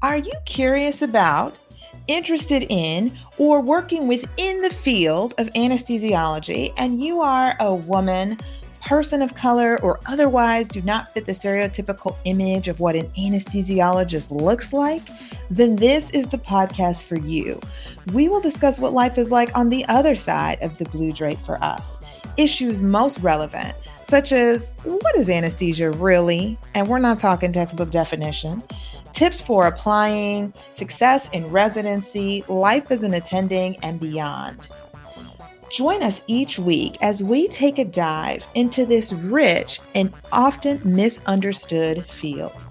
[0.00, 1.56] Are you curious about,
[2.06, 8.38] interested in, or working within the field of anesthesiology and you are a woman?
[8.80, 14.30] person of color or otherwise do not fit the stereotypical image of what an anesthesiologist
[14.30, 15.02] looks like,
[15.50, 17.60] then this is the podcast for you.
[18.12, 21.40] We will discuss what life is like on the other side of the blue drape
[21.40, 21.98] for us,
[22.36, 26.56] issues most relevant, such as what is anesthesia really?
[26.74, 28.62] And we're not talking textbook definition.
[29.18, 34.68] Tips for applying, success in residency, life as an attending, and beyond.
[35.72, 42.08] Join us each week as we take a dive into this rich and often misunderstood
[42.08, 42.64] field.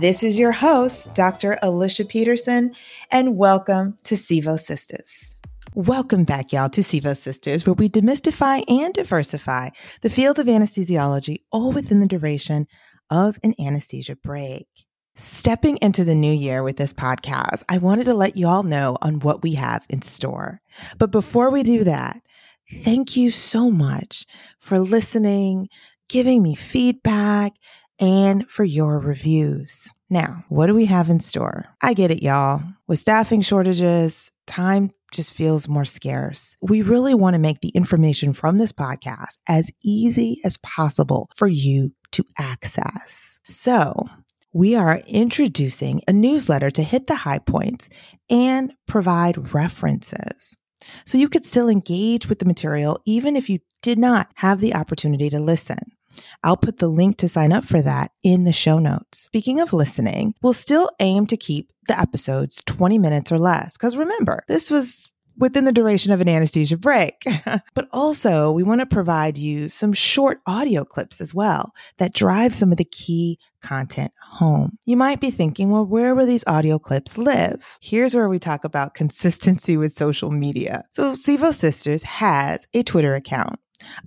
[0.00, 1.58] This is your host, Dr.
[1.60, 2.74] Alicia Peterson,
[3.12, 5.34] and welcome to Sevo Sistas.
[5.74, 9.68] Welcome back, y'all, to Sevo Sistas, where we demystify and diversify
[10.00, 12.66] the field of anesthesiology, all within the duration
[13.10, 14.83] of an anesthesia break.
[15.16, 18.98] Stepping into the new year with this podcast, I wanted to let you all know
[19.00, 20.60] on what we have in store.
[20.98, 22.20] But before we do that,
[22.82, 24.26] thank you so much
[24.58, 25.68] for listening,
[26.08, 27.52] giving me feedback,
[28.00, 29.88] and for your reviews.
[30.10, 31.66] Now, what do we have in store?
[31.80, 32.62] I get it, y'all.
[32.88, 36.56] With staffing shortages, time just feels more scarce.
[36.60, 41.46] We really want to make the information from this podcast as easy as possible for
[41.46, 43.38] you to access.
[43.44, 44.08] So,
[44.54, 47.88] we are introducing a newsletter to hit the high points
[48.30, 50.56] and provide references.
[51.04, 54.74] So you could still engage with the material even if you did not have the
[54.74, 55.78] opportunity to listen.
[56.44, 59.22] I'll put the link to sign up for that in the show notes.
[59.22, 63.76] Speaking of listening, we'll still aim to keep the episodes 20 minutes or less.
[63.76, 67.24] Because remember, this was within the duration of an anesthesia break.
[67.74, 72.54] but also, we want to provide you some short audio clips as well that drive
[72.54, 74.78] some of the key content home.
[74.84, 77.78] You might be thinking, well, where will these audio clips live?
[77.80, 80.84] Here's where we talk about consistency with social media.
[80.90, 83.58] So, Sevo Sistas has a Twitter account,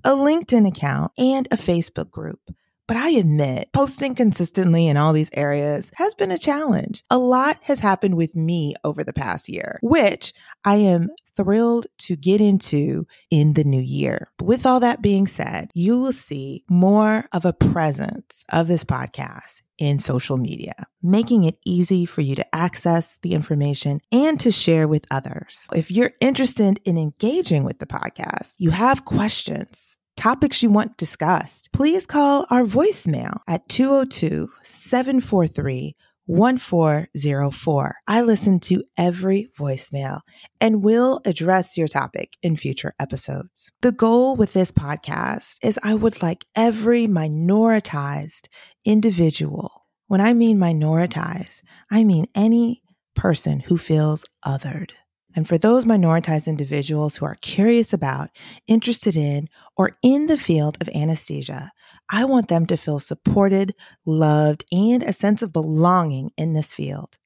[0.03, 2.39] a LinkedIn account, and a Facebook group.
[2.87, 7.03] But I admit, posting consistently in all these areas has been a challenge.
[7.09, 10.33] A lot has happened with me over the past year, which
[10.63, 14.29] I am thrilled to get into in the new year.
[14.41, 19.61] With all that being said, you will see more of a presence of this podcast
[19.77, 24.87] in social media, making it easy for you to access the information and to share
[24.87, 25.67] with others.
[25.73, 31.69] If you're interested in engaging with the podcast, you have questions, topics you want discussed,
[31.71, 35.95] please call our voicemail at 202 743
[36.25, 37.95] 1404.
[38.05, 40.19] I listen to every voicemail
[40.59, 43.71] and will address your topic in future episodes.
[43.81, 48.47] The goal with this podcast is I would like every minoritized
[48.85, 49.85] individual.
[50.07, 52.81] When I mean minoritized, I mean any
[53.15, 54.91] person who feels othered
[55.37, 58.31] and for those minoritized individuals who are curious about,
[58.65, 61.71] interested in, or in the field of anesthesia,
[62.09, 67.19] I want them to feel supported, loved, and a sense of belonging in this field.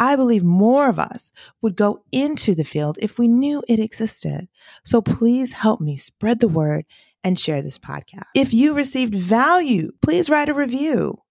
[0.00, 1.30] I believe more of us
[1.62, 4.48] would go into the field if we knew it existed.
[4.84, 6.86] So please help me spread the word
[7.22, 8.24] and share this podcast.
[8.34, 11.22] If you received value, please write a review.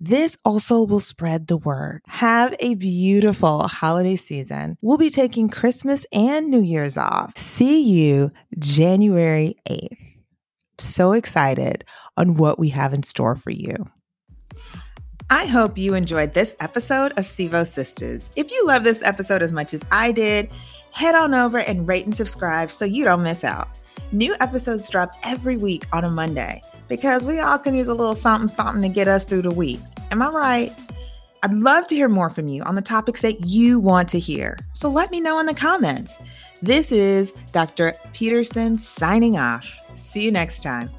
[0.00, 2.02] This also will spread the word.
[2.06, 4.78] Have a beautiful holiday season.
[4.80, 7.36] We'll be taking Christmas and New Year's off.
[7.36, 9.98] See you January 8th.
[10.78, 11.84] So excited
[12.16, 13.74] on what we have in store for you.
[15.30, 18.30] I hope you enjoyed this episode of Sevo Sistas.
[18.36, 20.54] If you love this episode as much as I did,
[20.92, 23.68] head on over and rate and subscribe so you don't miss out.
[24.12, 28.14] New episodes drop every week on a Monday because we all can use a little
[28.14, 29.80] something, something to get us through the week.
[30.10, 30.72] Am I right?
[31.42, 34.58] I'd love to hear more from you on the topics that you want to hear.
[34.74, 36.18] So let me know in the comments.
[36.62, 37.94] This is Dr.
[38.12, 39.72] Peterson signing off.
[39.96, 40.90] See you next time.